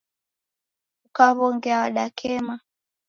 [1.05, 2.55] Ukaw'ongea wadakema.